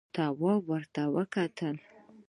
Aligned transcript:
تواب 0.15 0.63
ور 0.69 0.81
وکتل: 1.15 1.75